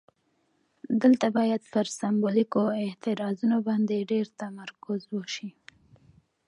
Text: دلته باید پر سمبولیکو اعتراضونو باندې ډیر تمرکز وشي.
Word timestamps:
دلته 1.01 1.27
باید 1.37 1.61
پر 1.71 1.85
سمبولیکو 1.99 2.63
اعتراضونو 2.83 3.57
باندې 3.67 4.07
ډیر 4.11 4.25
تمرکز 4.41 5.01
وشي. 5.15 5.49